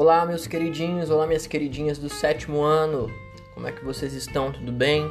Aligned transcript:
Olá, 0.00 0.24
meus 0.24 0.46
queridinhos, 0.46 1.10
olá, 1.10 1.26
minhas 1.26 1.46
queridinhas 1.46 1.98
do 1.98 2.08
sétimo 2.08 2.62
ano. 2.62 3.12
Como 3.52 3.66
é 3.66 3.70
que 3.70 3.84
vocês 3.84 4.14
estão? 4.14 4.50
Tudo 4.50 4.72
bem? 4.72 5.06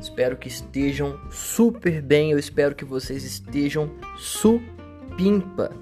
Espero 0.00 0.36
que 0.36 0.46
estejam 0.46 1.18
super 1.28 2.00
bem. 2.00 2.30
Eu 2.30 2.38
espero 2.38 2.72
que 2.72 2.84
vocês 2.84 3.24
estejam 3.24 3.90
supimpa. 4.16 5.72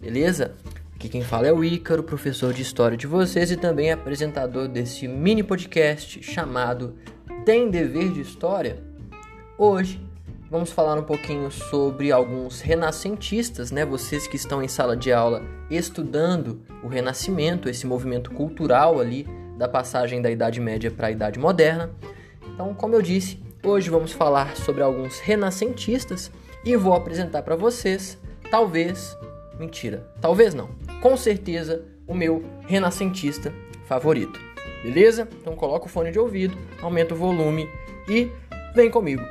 Beleza? 0.00 0.56
Aqui 0.96 1.08
quem 1.08 1.22
fala 1.22 1.46
é 1.46 1.52
o 1.52 1.62
Ícaro, 1.62 2.02
professor 2.02 2.52
de 2.52 2.60
história 2.60 2.96
de 2.96 3.06
vocês 3.06 3.52
e 3.52 3.56
também 3.56 3.92
apresentador 3.92 4.66
desse 4.66 5.06
mini 5.06 5.44
podcast 5.44 6.20
chamado 6.24 6.96
Tem 7.44 7.70
Dever 7.70 8.10
de 8.10 8.20
História. 8.20 8.82
Hoje 9.56 10.04
vamos 10.52 10.70
falar 10.70 10.98
um 10.98 11.02
pouquinho 11.02 11.50
sobre 11.50 12.12
alguns 12.12 12.60
renascentistas, 12.60 13.70
né? 13.70 13.86
Vocês 13.86 14.26
que 14.26 14.36
estão 14.36 14.62
em 14.62 14.68
sala 14.68 14.94
de 14.94 15.10
aula 15.10 15.42
estudando 15.70 16.60
o 16.84 16.88
Renascimento, 16.88 17.70
esse 17.70 17.86
movimento 17.86 18.30
cultural 18.30 19.00
ali 19.00 19.26
da 19.56 19.66
passagem 19.66 20.20
da 20.20 20.30
Idade 20.30 20.60
Média 20.60 20.90
para 20.90 21.06
a 21.06 21.10
Idade 21.10 21.38
Moderna. 21.38 21.90
Então, 22.52 22.74
como 22.74 22.94
eu 22.94 23.00
disse, 23.00 23.42
hoje 23.64 23.88
vamos 23.88 24.12
falar 24.12 24.54
sobre 24.54 24.82
alguns 24.82 25.20
renascentistas 25.20 26.30
e 26.62 26.76
vou 26.76 26.92
apresentar 26.92 27.42
para 27.42 27.56
vocês, 27.56 28.18
talvez, 28.50 29.16
mentira, 29.58 30.06
talvez 30.20 30.52
não, 30.52 30.68
com 31.00 31.16
certeza, 31.16 31.82
o 32.06 32.12
meu 32.12 32.44
renascentista 32.66 33.50
favorito. 33.86 34.38
Beleza? 34.82 35.26
Então 35.40 35.56
coloca 35.56 35.86
o 35.86 35.88
fone 35.88 36.10
de 36.10 36.18
ouvido, 36.18 36.54
aumenta 36.82 37.14
o 37.14 37.16
volume 37.16 37.66
e 38.06 38.30
vem 38.74 38.90
comigo. 38.90 39.22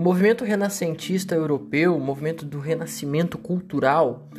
O 0.00 0.02
movimento 0.02 0.46
renascentista 0.46 1.34
europeu, 1.34 1.94
o 1.94 2.00
movimento 2.00 2.46
do 2.46 2.58
renascimento 2.58 3.36
cultural, 3.36 4.30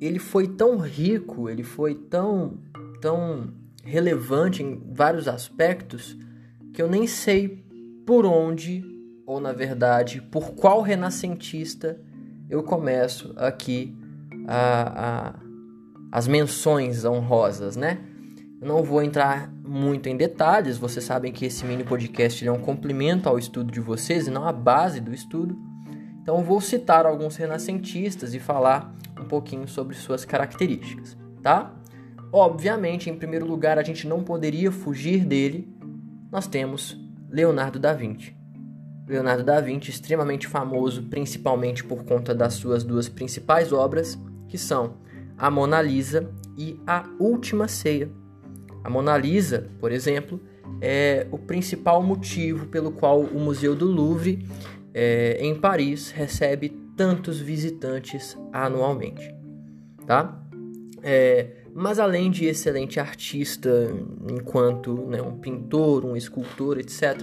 ele 0.00 0.18
foi 0.18 0.48
tão 0.48 0.78
rico, 0.78 1.50
ele 1.50 1.62
foi 1.62 1.94
tão, 1.94 2.54
tão 2.98 3.52
relevante 3.84 4.62
em 4.62 4.82
vários 4.90 5.28
aspectos 5.28 6.16
que 6.72 6.80
eu 6.80 6.88
nem 6.88 7.06
sei 7.06 7.62
por 8.06 8.24
onde, 8.24 8.82
ou 9.26 9.38
na 9.38 9.52
verdade, 9.52 10.22
por 10.22 10.52
qual 10.52 10.80
renascentista 10.80 12.00
eu 12.48 12.62
começo 12.62 13.34
aqui 13.36 13.94
a, 14.48 15.28
a, 15.28 15.34
as 16.10 16.26
menções 16.26 17.04
honrosas, 17.04 17.76
né? 17.76 18.00
Eu 18.62 18.66
não 18.66 18.82
vou 18.82 19.02
entrar 19.02 19.52
muito 19.72 20.06
em 20.06 20.16
detalhes, 20.18 20.76
vocês 20.76 21.02
sabem 21.02 21.32
que 21.32 21.46
esse 21.46 21.64
mini 21.64 21.82
podcast 21.82 22.46
é 22.46 22.52
um 22.52 22.60
complemento 22.60 23.26
ao 23.26 23.38
estudo 23.38 23.72
de 23.72 23.80
vocês 23.80 24.26
e 24.26 24.30
não 24.30 24.46
a 24.46 24.52
base 24.52 25.00
do 25.00 25.14
estudo. 25.14 25.58
Então 26.20 26.36
eu 26.36 26.44
vou 26.44 26.60
citar 26.60 27.06
alguns 27.06 27.36
renascentistas 27.36 28.34
e 28.34 28.38
falar 28.38 28.94
um 29.18 29.24
pouquinho 29.24 29.66
sobre 29.66 29.96
suas 29.96 30.26
características, 30.26 31.16
tá? 31.42 31.74
Obviamente, 32.30 33.08
em 33.08 33.16
primeiro 33.16 33.46
lugar, 33.46 33.78
a 33.78 33.82
gente 33.82 34.06
não 34.06 34.22
poderia 34.22 34.70
fugir 34.70 35.24
dele. 35.24 35.74
Nós 36.30 36.46
temos 36.46 37.00
Leonardo 37.30 37.78
da 37.78 37.94
Vinci. 37.94 38.36
Leonardo 39.08 39.42
da 39.42 39.58
Vinci, 39.58 39.88
extremamente 39.88 40.46
famoso, 40.46 41.04
principalmente 41.04 41.82
por 41.82 42.04
conta 42.04 42.34
das 42.34 42.54
suas 42.54 42.84
duas 42.84 43.08
principais 43.08 43.72
obras, 43.72 44.18
que 44.48 44.58
são 44.58 44.98
a 45.38 45.50
Mona 45.50 45.80
Lisa 45.80 46.30
e 46.58 46.78
a 46.86 47.04
Última 47.18 47.66
Ceia. 47.68 48.10
A 48.84 48.90
Mona 48.90 49.16
Lisa, 49.16 49.68
por 49.78 49.92
exemplo, 49.92 50.40
é 50.80 51.26
o 51.30 51.38
principal 51.38 52.02
motivo 52.02 52.66
pelo 52.66 52.92
qual 52.92 53.20
o 53.20 53.38
Museu 53.38 53.74
do 53.74 53.86
Louvre, 53.86 54.46
é, 54.92 55.38
em 55.40 55.54
Paris, 55.54 56.10
recebe 56.10 56.70
tantos 56.96 57.40
visitantes 57.40 58.36
anualmente. 58.52 59.34
Tá? 60.06 60.42
É, 61.02 61.62
mas 61.74 61.98
além 61.98 62.30
de 62.30 62.44
excelente 62.46 63.00
artista, 63.00 63.70
enquanto 64.30 65.06
né, 65.06 65.22
um 65.22 65.38
pintor, 65.38 66.04
um 66.04 66.16
escultor, 66.16 66.78
etc., 66.78 67.22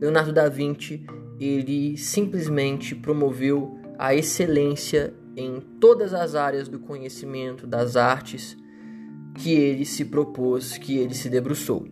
Leonardo 0.00 0.32
da 0.32 0.48
Vinci 0.48 1.04
ele 1.38 1.96
simplesmente 1.96 2.94
promoveu 2.94 3.78
a 3.98 4.14
excelência 4.14 5.14
em 5.36 5.60
todas 5.80 6.12
as 6.12 6.34
áreas 6.34 6.68
do 6.68 6.78
conhecimento, 6.78 7.66
das 7.66 7.96
artes 7.96 8.56
que 9.34 9.52
ele 9.52 9.84
se 9.84 10.04
propôs, 10.04 10.76
que 10.76 10.98
ele 10.98 11.14
se 11.14 11.28
debruçou. 11.28 11.86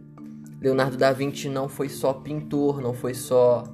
Leonardo 0.61 0.97
da 0.97 1.13
Vinci 1.13 1.49
não 1.49 1.69
foi 1.69 1.89
só 1.89 2.13
pintor, 2.13 2.81
não 2.81 2.93
foi 2.93 3.15
só 3.15 3.65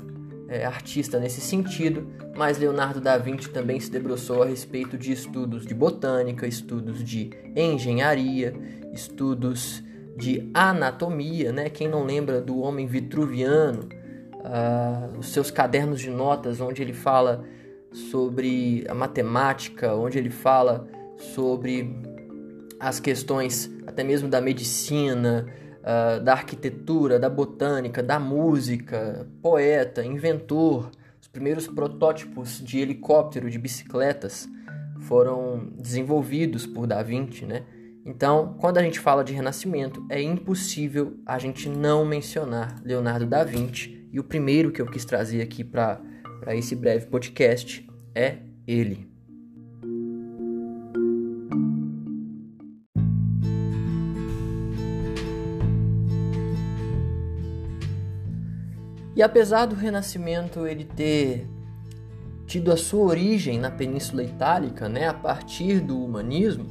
é, 0.49 0.65
artista 0.65 1.19
nesse 1.19 1.41
sentido, 1.41 2.07
mas 2.37 2.59
Leonardo 2.59 3.01
da 3.01 3.17
Vinci 3.17 3.49
também 3.49 3.81
se 3.81 3.91
debruçou 3.91 4.43
a 4.43 4.47
respeito 4.47 4.99
de 4.99 5.13
estudos 5.13 5.67
de 5.67 5.75
botânica, 5.75 6.47
estudos 6.47 7.03
de 7.03 7.31
engenharia, 7.57 8.55
estudos 8.93 9.83
de 10.17 10.49
anatomia, 10.53 11.53
né? 11.53 11.69
Quem 11.69 11.89
não 11.89 12.05
lembra 12.05 12.41
do 12.41 12.61
homem 12.61 12.87
vitruviano, 12.87 13.89
uh, 14.35 15.19
os 15.19 15.29
seus 15.33 15.51
cadernos 15.51 16.01
de 16.01 16.11
notas, 16.11 16.61
onde 16.61 16.83
ele 16.83 16.93
fala 16.93 17.45
sobre 18.11 18.85
a 18.89 18.95
matemática, 18.95 19.95
onde 19.95 20.19
ele 20.19 20.31
fala 20.31 20.87
sobre 21.17 22.14
as 22.79 23.01
questões 23.01 23.71
até 23.87 24.03
mesmo 24.03 24.29
da 24.29 24.41
medicina, 24.41 25.47
uh, 25.81 26.23
da 26.23 26.33
arquitetura, 26.33 27.19
da 27.19 27.29
botânica, 27.29 28.03
da 28.03 28.19
música, 28.19 29.27
poeta, 29.43 30.05
inventor. 30.05 30.91
Os 31.21 31.29
primeiros 31.29 31.67
protótipos 31.67 32.63
de 32.63 32.79
helicóptero, 32.79 33.51
de 33.51 33.59
bicicletas, 33.59 34.49
foram 35.01 35.69
desenvolvidos 35.79 36.67
por 36.67 36.87
Da 36.87 37.03
Vinci, 37.03 37.45
né? 37.45 37.65
Então, 38.07 38.55
quando 38.61 38.79
a 38.79 38.83
gente 38.83 39.01
fala 39.01 39.25
de 39.25 39.33
Renascimento, 39.33 40.05
é 40.11 40.21
impossível 40.21 41.17
a 41.25 41.39
gente 41.39 41.69
não 41.69 42.05
mencionar 42.05 42.81
Leonardo 42.85 43.27
da 43.27 43.43
Vinci. 43.45 44.07
E 44.13 44.21
o 44.21 44.25
primeiro 44.25 44.71
que 44.71 44.81
eu 44.81 44.87
quis 44.87 45.05
trazer 45.05 45.41
aqui 45.41 45.65
para 45.65 46.01
esse 46.49 46.77
breve 46.77 47.07
podcast 47.07 47.87
é 48.15 48.39
ele. 48.67 49.14
E 59.17 59.23
apesar 59.23 59.67
do 59.67 59.75
Renascimento 59.75 60.67
ele 60.67 60.85
ter 60.85 61.47
tido 62.47 62.73
a 62.73 62.77
sua 62.77 63.05
origem 63.05 63.59
na 63.59 63.71
Península 63.71 64.23
Itálica, 64.23 64.89
né, 64.89 65.09
a 65.09 65.15
partir 65.15 65.81
do 65.81 65.99
humanismo, 66.03 66.67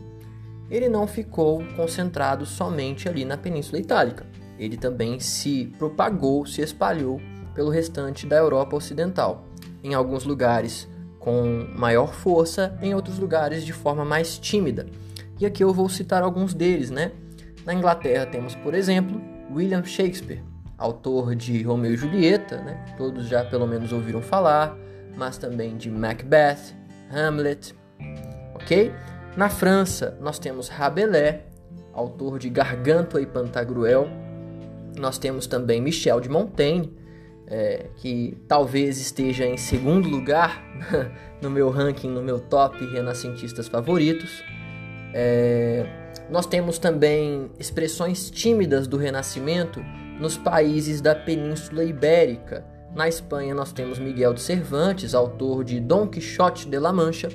ele 0.69 0.89
não 0.89 1.07
ficou 1.07 1.63
concentrado 1.75 2.45
somente 2.45 3.07
ali 3.07 3.25
na 3.25 3.37
Península 3.37 3.79
Itálica. 3.79 4.25
Ele 4.57 4.77
também 4.77 5.19
se 5.19 5.73
propagou, 5.77 6.45
se 6.45 6.61
espalhou 6.61 7.19
pelo 7.53 7.69
restante 7.69 8.25
da 8.25 8.37
Europa 8.37 8.75
Ocidental, 8.75 9.45
em 9.83 9.93
alguns 9.93 10.23
lugares 10.23 10.87
com 11.19 11.65
maior 11.75 12.13
força, 12.13 12.77
em 12.81 12.93
outros 12.93 13.17
lugares 13.17 13.65
de 13.65 13.71
forma 13.71 14.03
mais 14.03 14.37
tímida. 14.37 14.85
E 15.39 15.45
aqui 15.45 15.63
eu 15.63 15.73
vou 15.73 15.87
citar 15.87 16.21
alguns 16.21 16.53
deles, 16.53 16.91
né? 16.91 17.11
Na 17.65 17.73
Inglaterra 17.73 18.25
temos, 18.25 18.55
por 18.55 18.73
exemplo, 18.73 19.21
William 19.51 19.83
Shakespeare, 19.83 20.43
autor 20.83 21.33
de 21.33 21.63
Romeu 21.63 21.93
e 21.93 21.97
Julieta, 21.97 22.57
né? 22.57 22.83
todos 22.97 23.27
já 23.27 23.45
pelo 23.45 23.65
menos 23.65 23.93
ouviram 23.93 24.21
falar, 24.21 24.77
mas 25.15 25.37
também 25.37 25.77
de 25.77 25.89
Macbeth, 25.89 26.75
Hamlet, 27.09 27.73
ok? 28.53 28.91
Na 29.37 29.49
França, 29.49 30.17
nós 30.19 30.37
temos 30.37 30.67
Rabelais, 30.67 31.39
autor 31.93 32.37
de 32.37 32.49
Gargantua 32.49 33.21
e 33.21 33.25
Pantagruel. 33.25 34.09
Nós 34.99 35.17
temos 35.17 35.47
também 35.47 35.81
Michel 35.81 36.19
de 36.19 36.27
Montaigne, 36.27 36.93
é, 37.47 37.85
que 37.95 38.37
talvez 38.45 38.99
esteja 38.99 39.45
em 39.45 39.55
segundo 39.55 40.09
lugar 40.09 40.61
no 41.41 41.49
meu 41.49 41.69
ranking, 41.69 42.09
no 42.09 42.21
meu 42.21 42.41
top 42.41 42.85
renascentistas 42.91 43.69
favoritos. 43.69 44.43
É, 45.13 45.85
nós 46.29 46.45
temos 46.45 46.77
também 46.77 47.49
expressões 47.57 48.29
tímidas 48.29 48.85
do 48.85 48.97
Renascimento 48.97 49.81
nos 50.23 50.37
países 50.37 51.01
da 51.01 51.13
Península 51.13 51.83
Ibérica. 51.83 52.65
Na 52.95 53.09
Espanha, 53.09 53.53
nós 53.53 53.73
temos 53.73 53.99
Miguel 53.99 54.33
de 54.33 54.39
Cervantes, 54.39 55.13
autor 55.13 55.65
de 55.65 55.81
Dom 55.81 56.07
Quixote 56.07 56.69
de 56.69 56.79
la 56.79 56.93
Mancha, 56.93 57.27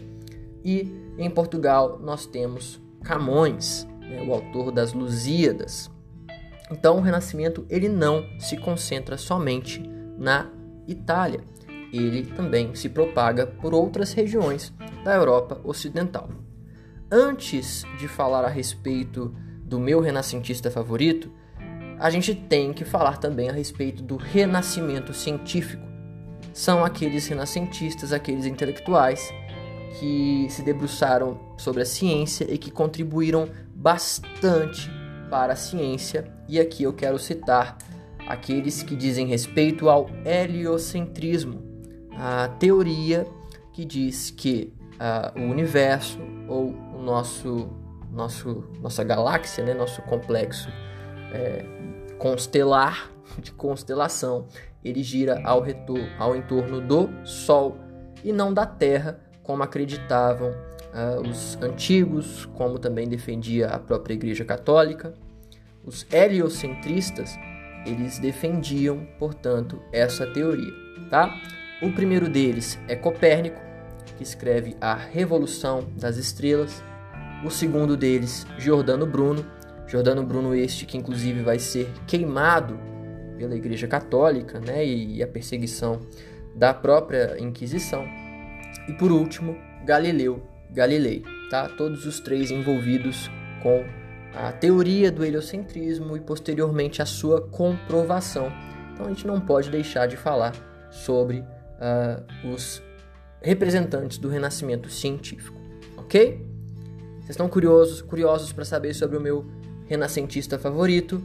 e 0.64 0.90
em 1.18 1.28
Portugal, 1.28 2.00
nós 2.02 2.24
temos 2.24 2.80
Camões, 3.04 3.86
né, 4.00 4.24
o 4.26 4.32
autor 4.32 4.72
das 4.72 4.94
Lusíadas. 4.94 5.90
Então, 6.70 6.96
o 6.96 7.00
Renascimento 7.02 7.66
ele 7.68 7.90
não 7.90 8.24
se 8.40 8.56
concentra 8.56 9.18
somente 9.18 9.82
na 10.16 10.50
Itália, 10.86 11.42
ele 11.92 12.24
também 12.24 12.74
se 12.74 12.88
propaga 12.88 13.46
por 13.46 13.74
outras 13.74 14.14
regiões 14.14 14.72
da 15.04 15.14
Europa 15.14 15.60
Ocidental. 15.62 16.30
Antes 17.12 17.84
de 17.98 18.08
falar 18.08 18.46
a 18.46 18.48
respeito 18.48 19.34
do 19.62 19.78
meu 19.78 20.00
renascentista 20.00 20.70
favorito, 20.70 21.30
a 21.98 22.10
gente 22.10 22.34
tem 22.34 22.72
que 22.72 22.84
falar 22.84 23.18
também 23.18 23.48
a 23.48 23.52
respeito 23.52 24.02
do 24.02 24.16
renascimento 24.16 25.12
científico. 25.12 25.86
são 26.52 26.84
aqueles 26.84 27.26
renascentistas, 27.28 28.12
aqueles 28.12 28.44
intelectuais 28.44 29.32
que 29.98 30.46
se 30.50 30.62
debruçaram 30.62 31.38
sobre 31.56 31.82
a 31.82 31.86
ciência 31.86 32.52
e 32.52 32.58
que 32.58 32.70
contribuíram 32.70 33.48
bastante 33.74 34.90
para 35.30 35.52
a 35.52 35.56
ciência. 35.56 36.32
E 36.48 36.58
aqui 36.58 36.82
eu 36.82 36.92
quero 36.92 37.16
citar 37.16 37.78
aqueles 38.26 38.82
que 38.82 38.96
dizem 38.96 39.26
respeito 39.26 39.88
ao 39.88 40.10
heliocentrismo, 40.24 41.62
a 42.12 42.48
teoria 42.58 43.26
que 43.72 43.84
diz 43.84 44.30
que 44.30 44.72
uh, 44.94 45.40
o 45.40 45.44
universo 45.44 46.18
ou 46.48 46.70
o 46.70 47.00
nosso, 47.00 47.68
nosso 48.12 48.64
nossa 48.80 49.04
galáxia, 49.04 49.64
né, 49.64 49.72
nosso 49.72 50.02
complexo 50.02 50.68
é, 51.32 51.64
constelar 52.18 53.10
de 53.38 53.52
constelação, 53.52 54.46
ele 54.84 55.02
gira 55.02 55.40
ao, 55.44 55.60
retor 55.60 56.00
ao 56.18 56.36
entorno 56.36 56.80
do 56.80 57.08
Sol 57.24 57.76
e 58.24 58.32
não 58.32 58.52
da 58.52 58.66
Terra, 58.66 59.20
como 59.42 59.62
acreditavam 59.62 60.50
uh, 60.50 61.20
os 61.28 61.56
antigos, 61.62 62.46
como 62.54 62.78
também 62.78 63.08
defendia 63.08 63.68
a 63.68 63.78
própria 63.78 64.14
Igreja 64.14 64.44
Católica. 64.44 65.14
Os 65.84 66.06
heliocentristas, 66.12 67.38
eles 67.86 68.18
defendiam, 68.18 69.06
portanto, 69.18 69.80
essa 69.92 70.26
teoria, 70.26 70.72
tá? 71.08 71.34
O 71.80 71.92
primeiro 71.92 72.28
deles 72.28 72.78
é 72.88 72.96
Copérnico, 72.96 73.60
que 74.16 74.22
escreve 74.22 74.76
A 74.80 74.94
Revolução 74.94 75.88
das 75.96 76.16
Estrelas. 76.16 76.82
O 77.44 77.50
segundo 77.50 77.96
deles, 77.96 78.44
Giordano 78.58 79.06
Bruno. 79.06 79.46
Giordano 79.88 80.22
Bruno 80.22 80.54
este 80.54 80.86
que 80.86 80.96
inclusive 80.96 81.42
vai 81.42 81.58
ser 81.58 81.90
queimado 82.06 82.78
pela 83.36 83.54
Igreja 83.54 83.88
Católica, 83.88 84.60
né, 84.60 84.84
e 84.84 85.22
a 85.22 85.26
perseguição 85.26 86.00
da 86.54 86.74
própria 86.74 87.36
Inquisição. 87.38 88.04
E 88.88 88.92
por 88.92 89.10
último, 89.10 89.56
Galileu 89.84 90.42
Galilei, 90.70 91.24
tá? 91.50 91.68
Todos 91.68 92.06
os 92.06 92.20
três 92.20 92.50
envolvidos 92.50 93.30
com 93.62 93.84
a 94.34 94.52
teoria 94.52 95.10
do 95.10 95.24
heliocentrismo 95.24 96.16
e 96.16 96.20
posteriormente 96.20 97.00
a 97.00 97.06
sua 97.06 97.40
comprovação. 97.40 98.52
Então 98.92 99.06
a 99.06 99.08
gente 99.08 99.26
não 99.26 99.40
pode 99.40 99.70
deixar 99.70 100.06
de 100.06 100.16
falar 100.16 100.54
sobre 100.90 101.38
uh, 101.38 102.48
os 102.52 102.82
representantes 103.40 104.18
do 104.18 104.28
renascimento 104.28 104.90
científico, 104.90 105.58
ok? 105.96 106.44
Vocês 107.20 107.30
estão 107.30 107.48
curiosos, 107.48 108.02
curiosos 108.02 108.52
para 108.52 108.64
saber 108.64 108.94
sobre 108.94 109.16
o 109.16 109.20
meu 109.20 109.46
renascentista 109.88 110.58
favorito? 110.58 111.22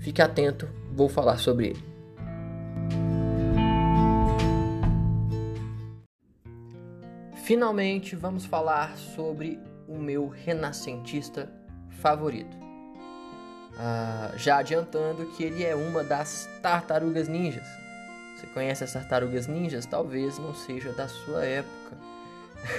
Fique 0.00 0.20
atento, 0.20 0.68
vou 0.92 1.08
falar 1.08 1.38
sobre 1.38 1.68
ele. 1.68 1.96
Finalmente, 7.44 8.16
vamos 8.16 8.44
falar 8.44 8.96
sobre 8.96 9.60
o 9.86 9.96
meu 9.96 10.26
renascentista 10.26 11.48
favorito. 12.00 12.56
Ah, 13.78 14.32
já 14.36 14.58
adiantando 14.58 15.26
que 15.32 15.44
ele 15.44 15.62
é 15.62 15.74
uma 15.74 16.02
das 16.02 16.48
tartarugas 16.60 17.28
ninjas. 17.28 17.66
Você 18.36 18.46
conhece 18.48 18.82
as 18.82 18.92
tartarugas 18.92 19.46
ninjas? 19.46 19.86
Talvez 19.86 20.38
não 20.38 20.54
seja 20.54 20.92
da 20.92 21.06
sua 21.06 21.44
época, 21.44 21.96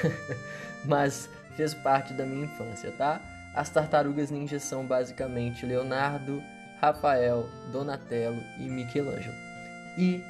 mas 0.85 1.29
fez 1.55 1.73
parte 1.73 2.13
da 2.13 2.25
minha 2.25 2.45
infância, 2.45 2.91
tá? 2.91 3.21
As 3.57 3.71
tartarugas 3.71 4.29
ninjas 4.29 4.61
são 4.61 4.85
basicamente 4.85 5.65
Leonardo, 5.65 6.43
Rafael, 6.79 7.49
Donatello 7.71 8.39
e 8.59 8.69
Michelangelo. 8.69 9.33
E, 9.97 10.23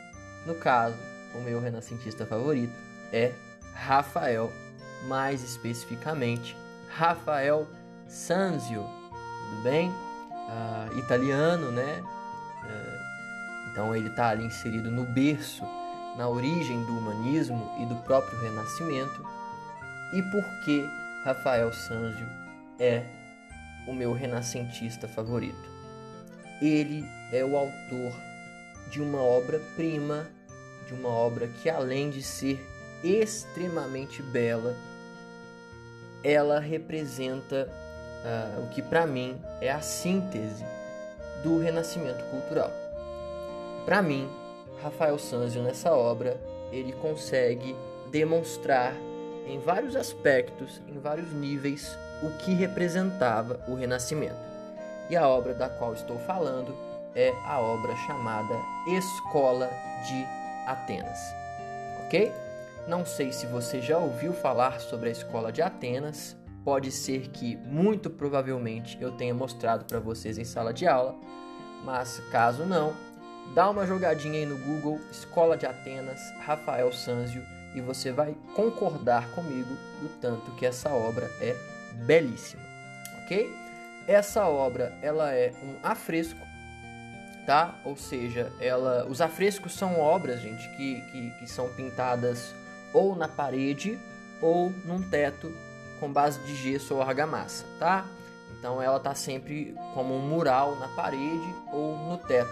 no 0.45 0.55
caso, 0.55 0.95
o 1.35 1.41
meu 1.41 1.59
renascentista 1.59 2.25
favorito 2.25 2.71
é 3.11 3.33
Rafael, 3.73 4.49
mais 5.09 5.43
especificamente 5.43 6.55
Rafael 6.89 7.67
Sanzio, 8.07 8.85
tudo 9.49 9.61
bem? 9.61 9.89
Uh, 9.89 10.97
italiano, 10.97 11.69
né? 11.69 12.01
Uh, 12.63 13.69
então 13.69 13.93
ele 13.93 14.07
está 14.07 14.29
ali 14.29 14.45
inserido 14.45 14.89
no 14.89 15.03
berço, 15.03 15.65
na 16.17 16.29
origem 16.29 16.81
do 16.85 16.97
humanismo 16.97 17.75
e 17.77 17.85
do 17.87 17.95
próprio 18.03 18.39
Renascimento. 18.39 19.21
E 20.13 20.21
por 20.31 20.45
que 20.63 20.89
Rafael 21.25 21.73
Sanzio 21.73 22.25
é 22.79 23.16
o 23.87 23.93
meu 23.93 24.13
renascentista 24.13 25.07
favorito? 25.07 25.69
Ele 26.61 27.03
é 27.31 27.43
o 27.43 27.55
autor 27.57 28.13
de 28.89 29.01
uma 29.01 29.21
obra-prima, 29.21 30.27
de 30.87 30.93
uma 30.93 31.09
obra 31.09 31.47
que 31.47 31.69
além 31.69 32.09
de 32.09 32.21
ser 32.21 32.59
extremamente 33.03 34.21
bela. 34.21 34.75
Ela 36.23 36.59
representa 36.59 37.69
uh, 38.25 38.63
o 38.63 38.69
que 38.69 38.81
para 38.81 39.05
mim 39.05 39.39
é 39.61 39.71
a 39.71 39.81
síntese 39.81 40.65
do 41.43 41.59
renascimento 41.59 42.23
cultural. 42.25 42.71
Para 43.85 44.01
mim, 44.01 44.27
Rafael 44.81 45.17
Sanzio 45.17 45.61
nessa 45.61 45.93
obra, 45.93 46.39
ele 46.71 46.91
consegue 46.93 47.75
demonstrar 48.11 48.93
em 49.47 49.59
vários 49.59 49.95
aspectos, 49.95 50.81
em 50.87 50.99
vários 50.99 51.31
níveis, 51.31 51.97
o 52.21 52.29
que 52.39 52.53
representava 52.53 53.59
o 53.67 53.75
Renascimento. 53.75 54.35
E 55.09 55.15
a 55.15 55.27
obra 55.27 55.53
da 55.53 55.69
qual 55.69 55.93
estou 55.93 56.19
falando 56.19 56.75
é 57.15 57.33
a 57.45 57.59
obra 57.59 57.95
chamada 58.05 58.55
Escola 58.87 59.69
de 60.05 60.25
Atenas. 60.69 61.19
Ok? 62.05 62.31
Não 62.87 63.05
sei 63.05 63.31
se 63.31 63.45
você 63.45 63.81
já 63.81 63.97
ouviu 63.97 64.33
falar 64.33 64.79
sobre 64.79 65.09
a 65.09 65.11
escola 65.11 65.51
de 65.51 65.61
Atenas. 65.61 66.35
Pode 66.63 66.91
ser 66.91 67.29
que, 67.29 67.55
muito 67.55 68.09
provavelmente, 68.09 68.97
eu 69.01 69.11
tenha 69.13 69.33
mostrado 69.33 69.85
para 69.85 69.99
vocês 69.99 70.37
em 70.37 70.43
sala 70.43 70.73
de 70.73 70.85
aula, 70.85 71.15
mas 71.85 72.19
caso 72.29 72.65
não, 72.65 72.93
dá 73.55 73.69
uma 73.69 73.85
jogadinha 73.87 74.39
aí 74.39 74.45
no 74.45 74.57
Google 74.57 74.99
Escola 75.09 75.55
de 75.55 75.65
Atenas, 75.65 76.19
Rafael 76.45 76.91
Sanzio, 76.91 77.41
e 77.75 77.81
você 77.81 78.11
vai 78.11 78.35
concordar 78.55 79.29
comigo 79.31 79.75
do 80.01 80.09
tanto 80.19 80.51
que 80.51 80.65
essa 80.65 80.89
obra 80.89 81.29
é 81.41 81.55
belíssima, 82.05 82.63
ok? 83.23 83.49
Essa 84.07 84.47
obra 84.47 84.97
ela 85.01 85.33
é 85.33 85.51
um 85.63 85.75
afresco, 85.83 86.39
tá? 87.45 87.75
Ou 87.83 87.97
seja, 87.97 88.51
ela, 88.59 89.05
os 89.07 89.21
afrescos 89.21 89.73
são 89.73 89.99
obras, 89.99 90.41
gente, 90.41 90.67
que, 90.75 91.01
que, 91.11 91.31
que 91.39 91.47
são 91.47 91.69
pintadas 91.73 92.53
ou 92.93 93.15
na 93.15 93.27
parede 93.27 93.99
ou 94.41 94.69
num 94.85 95.01
teto 95.01 95.51
com 95.99 96.11
base 96.11 96.39
de 96.41 96.55
gesso 96.55 96.95
ou 96.95 97.01
argamassa, 97.01 97.65
tá? 97.79 98.05
Então 98.57 98.81
ela 98.81 98.97
está 98.97 99.13
sempre 99.13 99.75
como 99.93 100.15
um 100.15 100.21
mural 100.21 100.75
na 100.77 100.87
parede 100.89 101.55
ou 101.71 101.97
no 101.97 102.17
teto, 102.17 102.49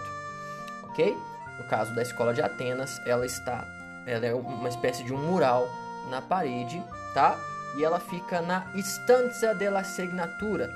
ok? 0.84 1.16
No 1.58 1.64
caso 1.68 1.96
da 1.96 2.02
escola 2.02 2.34
de 2.34 2.42
Atenas, 2.42 3.00
ela 3.06 3.26
está, 3.26 3.66
ela 4.06 4.26
é 4.26 4.34
uma 4.34 4.70
espécie 4.70 5.04
de 5.04 5.14
um 5.14 5.18
mural 5.18 5.68
na 6.10 6.22
parede, 6.22 6.82
tá? 7.14 7.40
E 7.78 7.84
ela 7.84 8.00
fica 8.00 8.42
na 8.42 8.66
Stanza 8.76 9.54
della 9.54 9.84
Signatura. 9.84 10.70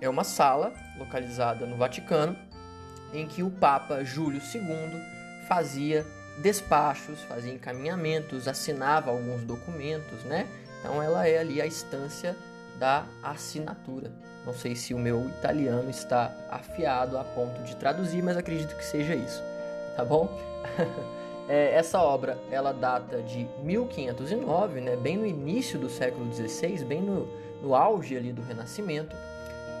É 0.00 0.08
uma 0.08 0.24
sala 0.24 0.72
localizada 0.98 1.66
no 1.66 1.76
Vaticano 1.76 2.36
em 3.12 3.26
que 3.26 3.42
o 3.42 3.50
Papa 3.50 4.04
Júlio 4.04 4.40
II 4.54 5.02
fazia 5.48 6.06
despachos, 6.38 7.20
fazia 7.22 7.52
encaminhamentos, 7.52 8.46
assinava 8.46 9.10
alguns 9.10 9.42
documentos, 9.42 10.22
né? 10.24 10.46
Então 10.80 11.02
ela 11.02 11.26
é 11.26 11.38
ali 11.38 11.60
a 11.60 11.66
instância 11.66 12.36
da 12.78 13.04
assinatura. 13.22 14.12
Não 14.44 14.52
sei 14.52 14.76
se 14.76 14.94
o 14.94 14.98
meu 14.98 15.28
italiano 15.28 15.90
está 15.90 16.30
afiado 16.50 17.18
a 17.18 17.24
ponto 17.24 17.62
de 17.62 17.74
traduzir, 17.76 18.22
mas 18.22 18.36
acredito 18.36 18.76
que 18.76 18.84
seja 18.84 19.14
isso, 19.14 19.42
tá 19.96 20.04
bom? 20.04 20.28
é, 21.48 21.74
essa 21.74 22.00
obra 22.00 22.38
ela 22.50 22.72
data 22.72 23.22
de 23.22 23.46
1509, 23.62 24.80
né? 24.80 24.96
Bem 24.96 25.16
no 25.16 25.26
início 25.26 25.78
do 25.78 25.88
século 25.88 26.32
XVI, 26.32 26.84
bem 26.84 27.00
no, 27.00 27.26
no 27.62 27.74
auge 27.74 28.16
ali 28.16 28.32
do 28.32 28.42
Renascimento. 28.42 29.14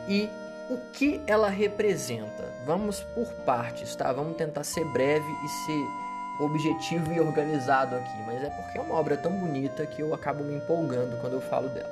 E 0.08 0.28
o 0.70 0.78
que 0.92 1.20
ela 1.26 1.48
representa? 1.48 2.44
Vamos 2.64 3.00
por 3.14 3.26
partes, 3.44 3.94
tá? 3.96 4.12
Vamos 4.12 4.36
tentar 4.36 4.64
ser 4.64 4.84
breve 4.86 5.30
e 5.44 5.48
ser 5.48 6.44
objetivo 6.44 7.12
e 7.12 7.20
organizado 7.20 7.96
aqui, 7.96 8.22
mas 8.26 8.42
é 8.42 8.50
porque 8.50 8.78
é 8.78 8.80
uma 8.80 8.94
obra 8.94 9.16
tão 9.16 9.32
bonita 9.32 9.86
que 9.86 10.02
eu 10.02 10.12
acabo 10.12 10.44
me 10.44 10.56
empolgando 10.56 11.18
quando 11.20 11.34
eu 11.34 11.40
falo 11.40 11.68
dela. 11.68 11.90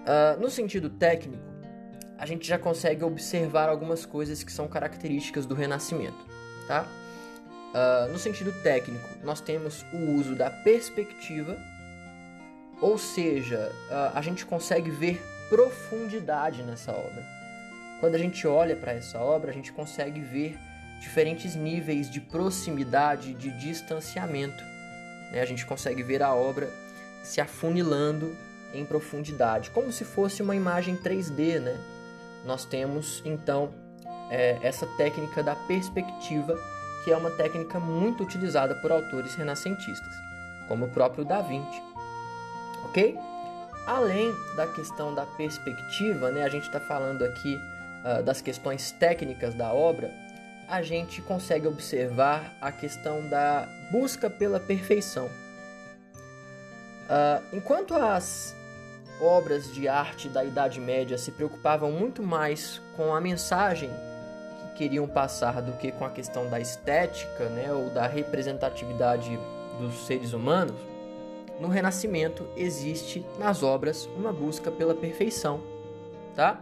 Uh, 0.00 0.40
no 0.40 0.50
sentido 0.50 0.88
técnico, 0.88 1.42
a 2.16 2.24
gente 2.26 2.46
já 2.46 2.58
consegue 2.58 3.04
observar 3.04 3.68
algumas 3.68 4.06
coisas 4.06 4.42
que 4.42 4.50
são 4.50 4.66
características 4.66 5.46
do 5.46 5.54
Renascimento, 5.54 6.26
tá? 6.66 6.86
Uh, 7.70 8.10
no 8.10 8.18
sentido 8.18 8.52
técnico, 8.62 9.08
nós 9.22 9.40
temos 9.40 9.84
o 9.92 10.16
uso 10.16 10.34
da 10.34 10.50
perspectiva, 10.50 11.56
ou 12.80 12.98
seja, 12.98 13.70
uh, 13.88 14.16
a 14.16 14.22
gente 14.22 14.44
consegue 14.44 14.90
ver 14.90 15.22
profundidade 15.48 16.62
nessa 16.62 16.92
obra. 16.92 17.24
Quando 18.00 18.14
a 18.14 18.18
gente 18.18 18.46
olha 18.46 18.74
para 18.74 18.92
essa 18.92 19.18
obra, 19.18 19.50
a 19.50 19.54
gente 19.54 19.72
consegue 19.72 20.20
ver 20.20 20.58
diferentes 21.00 21.54
níveis 21.54 22.10
de 22.10 22.20
proximidade, 22.20 23.34
de 23.34 23.50
distanciamento. 23.58 24.62
Né? 25.30 25.40
A 25.40 25.44
gente 25.44 25.66
consegue 25.66 26.02
ver 26.02 26.22
a 26.22 26.34
obra 26.34 26.70
se 27.22 27.40
afunilando 27.40 28.34
em 28.72 28.84
profundidade, 28.84 29.70
como 29.70 29.92
se 29.92 30.04
fosse 30.04 30.42
uma 30.42 30.56
imagem 30.56 30.96
3D. 30.96 31.60
Né? 31.60 31.78
Nós 32.44 32.64
temos 32.64 33.22
então 33.24 33.74
é, 34.30 34.58
essa 34.62 34.86
técnica 34.96 35.42
da 35.42 35.54
perspectiva, 35.54 36.58
que 37.04 37.10
é 37.10 37.16
uma 37.16 37.30
técnica 37.30 37.78
muito 37.80 38.22
utilizada 38.22 38.74
por 38.76 38.92
autores 38.92 39.34
renascentistas, 39.34 40.12
como 40.68 40.86
o 40.86 40.90
próprio 40.90 41.24
Da 41.24 41.40
Vinci. 41.40 41.82
Ok? 42.84 43.16
Além 43.86 44.34
da 44.56 44.66
questão 44.66 45.14
da 45.14 45.24
perspectiva, 45.24 46.30
né, 46.30 46.44
a 46.44 46.48
gente 46.48 46.66
está 46.66 46.80
falando 46.80 47.24
aqui 47.24 47.58
uh, 48.04 48.22
das 48.22 48.40
questões 48.40 48.92
técnicas 48.92 49.54
da 49.54 49.72
obra, 49.72 50.10
a 50.68 50.82
gente 50.82 51.20
consegue 51.22 51.66
observar 51.66 52.56
a 52.60 52.70
questão 52.70 53.28
da 53.28 53.66
busca 53.90 54.30
pela 54.30 54.60
perfeição. 54.60 55.26
Uh, 57.10 57.56
enquanto 57.56 57.94
as 57.94 58.54
obras 59.20 59.72
de 59.74 59.88
arte 59.88 60.28
da 60.28 60.44
Idade 60.44 60.80
Média 60.80 61.18
se 61.18 61.32
preocupavam 61.32 61.90
muito 61.90 62.22
mais 62.22 62.80
com 62.96 63.14
a 63.14 63.20
mensagem 63.20 63.90
queriam 64.80 65.06
passar 65.06 65.60
do 65.60 65.72
que 65.72 65.92
com 65.92 66.06
a 66.06 66.10
questão 66.10 66.48
da 66.48 66.58
estética 66.58 67.50
né, 67.50 67.70
ou 67.70 67.90
da 67.90 68.06
representatividade 68.06 69.38
dos 69.78 70.06
seres 70.06 70.32
humanos, 70.32 70.80
no 71.60 71.68
Renascimento 71.68 72.46
existe 72.56 73.22
nas 73.38 73.62
obras 73.62 74.08
uma 74.16 74.32
busca 74.32 74.70
pela 74.70 74.94
perfeição, 74.94 75.60
tá? 76.34 76.58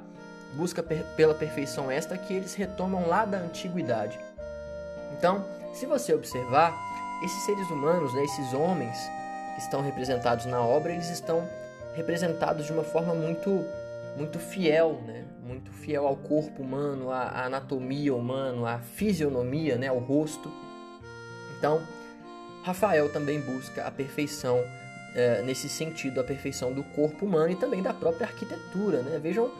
busca 0.54 0.82
per 0.82 1.04
pela 1.14 1.32
perfeição 1.32 1.92
esta 1.92 2.18
que 2.18 2.34
eles 2.34 2.54
retomam 2.54 3.06
lá 3.06 3.24
da 3.24 3.38
antiguidade. 3.38 4.18
Então, 5.16 5.44
se 5.72 5.86
você 5.86 6.12
observar, 6.12 6.76
esses 7.24 7.44
seres 7.44 7.70
humanos, 7.70 8.12
né, 8.14 8.24
esses 8.24 8.52
homens 8.52 8.98
que 9.54 9.60
estão 9.60 9.80
representados 9.80 10.44
na 10.44 10.60
obra, 10.60 10.92
eles 10.92 11.08
estão 11.08 11.48
representados 11.94 12.66
de 12.66 12.72
uma 12.72 12.82
forma 12.82 13.14
muito 13.14 13.64
muito 14.18 14.38
fiel, 14.38 15.00
né? 15.06 15.24
Muito 15.42 15.70
fiel 15.72 16.06
ao 16.06 16.16
corpo 16.16 16.62
humano, 16.62 17.10
à, 17.10 17.46
anatomia 17.46 18.14
humana, 18.14 18.72
à 18.74 18.78
fisionomia, 18.80 19.78
né? 19.78 19.86
Ao 19.86 19.98
rosto. 19.98 20.52
Então, 21.56 21.80
Rafael 22.64 23.10
também 23.12 23.40
busca 23.40 23.86
a 23.86 23.90
perfeição 23.90 24.62
é, 25.14 25.40
nesse 25.42 25.68
sentido, 25.68 26.20
a 26.20 26.24
perfeição 26.24 26.72
do 26.72 26.82
corpo 26.82 27.24
humano 27.24 27.52
e 27.52 27.56
também 27.56 27.82
da 27.82 27.94
própria 27.94 28.26
arquitetura, 28.26 29.02
né? 29.02 29.18
Vejam 29.18 29.50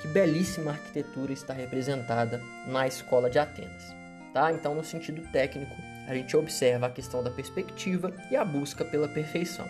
que 0.00 0.08
belíssima 0.08 0.70
arquitetura 0.70 1.32
está 1.32 1.52
representada 1.52 2.40
na 2.66 2.86
escola 2.86 3.28
de 3.28 3.38
Atenas. 3.38 3.94
Tá? 4.32 4.52
Então, 4.52 4.74
no 4.74 4.84
sentido 4.84 5.22
técnico, 5.30 5.74
a 6.06 6.14
gente 6.14 6.36
observa 6.36 6.86
a 6.86 6.90
questão 6.90 7.22
da 7.22 7.30
perspectiva 7.30 8.12
e 8.30 8.36
a 8.36 8.44
busca 8.44 8.84
pela 8.84 9.08
perfeição. 9.08 9.66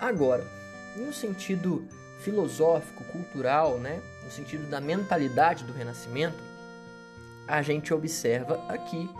Agora, 0.00 0.44
no 0.96 1.12
sentido 1.12 1.88
filosófico, 2.22 3.04
cultural, 3.04 3.78
né? 3.78 4.00
no 4.24 4.30
sentido 4.30 4.68
da 4.68 4.80
mentalidade 4.80 5.64
do 5.64 5.72
Renascimento, 5.72 6.42
a 7.46 7.60
gente 7.60 7.92
observa 7.92 8.64
aqui, 8.68 9.10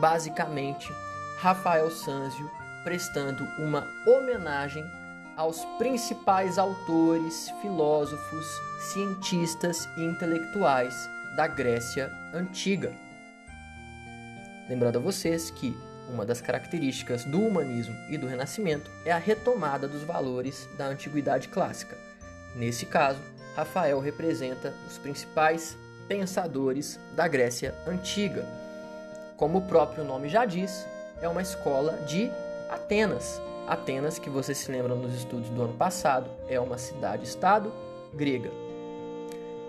basicamente, 0.00 0.90
Rafael 1.38 1.90
Sanzio 1.90 2.50
prestando 2.82 3.44
uma 3.58 3.86
homenagem 4.06 4.84
aos 5.36 5.64
principais 5.76 6.58
autores, 6.58 7.52
filósofos, 7.60 8.46
cientistas 8.92 9.86
e 9.96 10.04
intelectuais 10.04 10.94
da 11.36 11.46
Grécia 11.46 12.10
Antiga. 12.32 12.92
Lembrando 14.68 14.96
a 14.96 15.00
vocês 15.00 15.50
que 15.50 15.76
uma 16.08 16.24
das 16.24 16.40
características 16.40 17.24
do 17.24 17.40
humanismo 17.40 17.94
e 18.08 18.16
do 18.16 18.26
Renascimento 18.26 18.90
é 19.04 19.12
a 19.12 19.18
retomada 19.18 19.88
dos 19.88 20.02
valores 20.02 20.68
da 20.76 20.86
antiguidade 20.86 21.48
clássica. 21.48 21.96
Nesse 22.54 22.86
caso, 22.86 23.20
Rafael 23.54 24.00
representa 24.00 24.72
os 24.88 24.98
principais 24.98 25.76
pensadores 26.08 26.98
da 27.14 27.26
Grécia 27.26 27.74
Antiga. 27.86 28.44
Como 29.36 29.58
o 29.58 29.62
próprio 29.62 30.04
nome 30.04 30.28
já 30.28 30.44
diz, 30.44 30.86
é 31.20 31.28
uma 31.28 31.42
escola 31.42 31.92
de 32.06 32.30
Atenas, 32.70 33.40
Atenas, 33.66 34.18
que 34.18 34.30
vocês 34.30 34.58
se 34.58 34.70
lembram 34.70 34.96
nos 34.96 35.12
estudos 35.14 35.48
do 35.50 35.62
ano 35.62 35.74
passado, 35.74 36.30
é 36.48 36.58
uma 36.60 36.78
cidade-estado 36.78 37.72
grega. 38.14 38.50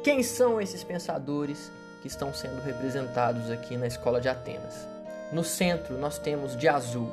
Quem 0.04 0.22
são 0.22 0.62
esses 0.62 0.84
pensadores 0.84 1.72
que 2.02 2.08
estão 2.08 2.32
sendo 2.32 2.62
representados 2.62 3.50
aqui 3.50 3.76
na 3.76 3.88
escola 3.88 4.22
de 4.22 4.30
Atenas? 4.30 4.88
No 5.32 5.44
centro, 5.44 5.98
nós 5.98 6.18
temos 6.18 6.56
de 6.56 6.68
azul 6.68 7.12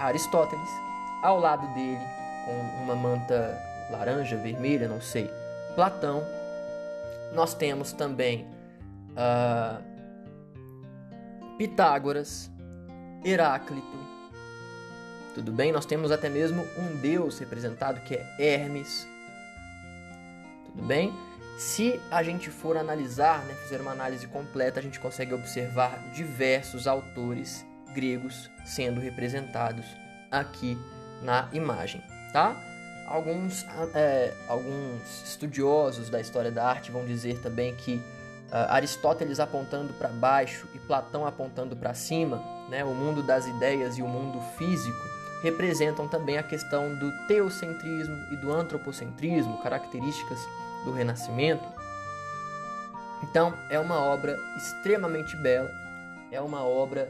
Aristóteles, 0.00 0.68
ao 1.22 1.38
lado 1.38 1.66
dele, 1.74 1.98
com 2.44 2.82
uma 2.82 2.94
manta 2.94 3.58
laranja, 3.90 4.36
vermelha, 4.36 4.88
não 4.88 5.00
sei, 5.00 5.30
Platão. 5.74 6.22
Nós 7.34 7.54
temos 7.54 7.92
também 7.92 8.46
uh, 9.12 9.82
Pitágoras, 11.56 12.50
Heráclito, 13.24 14.02
tudo 15.34 15.50
bem? 15.50 15.72
Nós 15.72 15.86
temos 15.86 16.10
até 16.10 16.28
mesmo 16.28 16.66
um 16.76 17.00
deus 17.00 17.38
representado 17.38 18.00
que 18.00 18.14
é 18.14 18.36
Hermes. 18.38 19.08
Tudo 20.66 20.86
bem? 20.86 21.12
Se 21.58 22.00
a 22.10 22.22
gente 22.22 22.50
for 22.50 22.76
analisar, 22.76 23.44
né, 23.44 23.54
fazer 23.54 23.80
uma 23.80 23.92
análise 23.92 24.26
completa, 24.26 24.80
a 24.80 24.82
gente 24.82 24.98
consegue 24.98 25.34
observar 25.34 25.98
diversos 26.12 26.86
autores 26.86 27.64
gregos 27.94 28.50
sendo 28.64 29.00
representados 29.00 29.84
aqui 30.30 30.78
na 31.22 31.48
imagem, 31.52 32.02
tá? 32.32 32.56
Alguns, 33.06 33.64
é, 33.94 34.32
alguns 34.48 35.22
estudiosos 35.24 36.08
da 36.08 36.20
história 36.20 36.50
da 36.50 36.66
arte 36.66 36.90
vão 36.90 37.04
dizer 37.04 37.38
também 37.40 37.74
que 37.76 37.96
uh, 37.96 38.70
Aristóteles 38.70 39.38
apontando 39.38 39.92
para 39.94 40.08
baixo 40.08 40.66
e 40.74 40.78
Platão 40.78 41.26
apontando 41.26 41.76
para 41.76 41.92
cima, 41.92 42.42
né, 42.70 42.82
o 42.84 42.94
mundo 42.94 43.22
das 43.22 43.46
ideias 43.46 43.98
e 43.98 44.02
o 44.02 44.08
mundo 44.08 44.40
físico, 44.56 45.12
representam 45.42 46.08
também 46.08 46.38
a 46.38 46.42
questão 46.42 46.94
do 46.94 47.10
teocentrismo 47.26 48.16
e 48.32 48.36
do 48.36 48.52
antropocentrismo, 48.52 49.60
características 49.62 50.38
do 50.84 50.92
Renascimento. 50.92 51.64
Então, 53.22 53.54
é 53.70 53.78
uma 53.78 54.00
obra 54.00 54.38
extremamente 54.56 55.36
bela, 55.36 55.70
é 56.30 56.40
uma 56.40 56.64
obra 56.64 57.08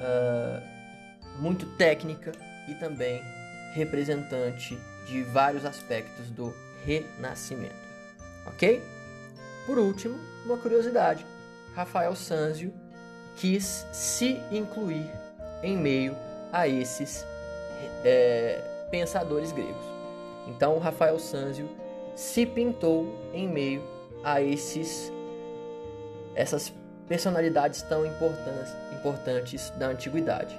uh, 0.00 1.40
muito 1.40 1.66
técnica 1.76 2.32
e 2.68 2.74
também 2.74 3.22
representante 3.72 4.78
de 5.06 5.22
vários 5.22 5.64
aspectos 5.64 6.30
do 6.30 6.54
Renascimento. 6.84 7.74
Ok? 8.46 8.82
Por 9.66 9.78
último, 9.78 10.18
uma 10.44 10.58
curiosidade: 10.58 11.24
Rafael 11.74 12.14
Sanzio 12.14 12.72
quis 13.36 13.86
se 13.92 14.40
incluir 14.50 15.10
em 15.62 15.76
meio 15.76 16.16
a 16.52 16.66
esses 16.66 17.24
é, 18.04 18.86
pensadores 18.90 19.52
gregos. 19.52 19.84
Então, 20.46 20.78
Rafael 20.78 21.18
Sanzio 21.18 21.68
se 22.18 22.44
pintou 22.44 23.06
em 23.32 23.46
meio 23.46 23.80
a 24.24 24.42
esses 24.42 25.12
essas 26.34 26.74
personalidades 27.06 27.80
tão 27.82 28.04
importantes, 28.04 28.74
importantes 28.92 29.70
da 29.70 29.86
antiguidade. 29.86 30.58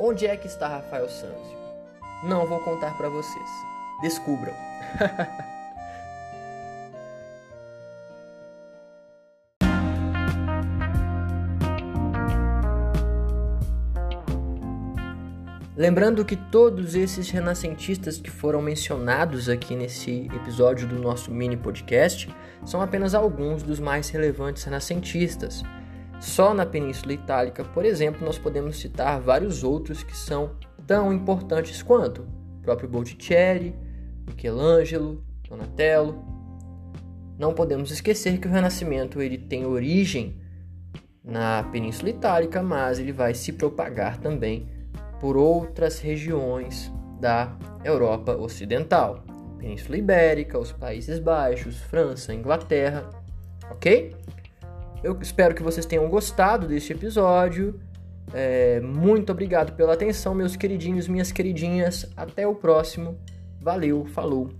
Onde 0.00 0.26
é 0.26 0.34
que 0.38 0.46
está 0.46 0.68
Rafael 0.68 1.06
Sanzio? 1.06 1.58
Não 2.24 2.46
vou 2.46 2.60
contar 2.60 2.96
para 2.96 3.10
vocês. 3.10 3.50
Descubram. 4.00 4.54
Lembrando 15.76 16.24
que 16.24 16.36
todos 16.36 16.94
esses 16.94 17.28
renascentistas 17.28 18.18
que 18.18 18.30
foram 18.30 18.62
mencionados 18.62 19.46
aqui 19.46 19.76
nesse 19.76 20.26
episódio 20.34 20.88
do 20.88 20.98
nosso 20.98 21.30
mini 21.30 21.54
podcast 21.54 22.34
são 22.64 22.80
apenas 22.80 23.14
alguns 23.14 23.62
dos 23.62 23.78
mais 23.78 24.08
relevantes 24.08 24.64
renascentistas. 24.64 25.62
Só 26.18 26.54
na 26.54 26.64
Península 26.64 27.12
Itálica, 27.12 27.62
por 27.62 27.84
exemplo, 27.84 28.24
nós 28.24 28.38
podemos 28.38 28.78
citar 28.78 29.20
vários 29.20 29.62
outros 29.62 30.02
que 30.02 30.16
são 30.16 30.56
tão 30.86 31.12
importantes 31.12 31.82
quanto 31.82 32.22
o 32.22 32.62
próprio 32.62 32.88
Botticelli, 32.88 33.76
Michelangelo, 34.26 35.22
Donatello. 35.46 36.24
Não 37.38 37.52
podemos 37.52 37.90
esquecer 37.90 38.38
que 38.38 38.48
o 38.48 38.50
Renascimento 38.50 39.20
ele 39.20 39.36
tem 39.36 39.66
origem 39.66 40.40
na 41.22 41.64
Península 41.64 42.08
Itálica, 42.08 42.62
mas 42.62 42.98
ele 42.98 43.12
vai 43.12 43.34
se 43.34 43.52
propagar 43.52 44.16
também 44.16 44.74
por 45.20 45.36
outras 45.36 45.98
regiões 46.00 46.92
da 47.20 47.56
Europa 47.84 48.36
Ocidental, 48.36 49.24
Península 49.58 49.96
Ibérica, 49.96 50.58
os 50.58 50.72
Países 50.72 51.18
Baixos, 51.18 51.76
França, 51.78 52.34
Inglaterra, 52.34 53.08
ok? 53.70 54.14
eu 55.06 55.16
espero 55.20 55.54
que 55.54 55.62
vocês 55.62 55.86
tenham 55.86 56.08
gostado 56.08 56.66
deste 56.66 56.92
episódio. 56.92 57.78
É, 58.34 58.80
muito 58.80 59.30
obrigado 59.30 59.76
pela 59.76 59.94
atenção, 59.94 60.34
meus 60.34 60.56
queridinhos, 60.56 61.06
minhas 61.06 61.30
queridinhas. 61.30 62.10
Até 62.16 62.46
o 62.46 62.54
próximo. 62.54 63.16
Valeu, 63.60 64.04
falou. 64.06 64.50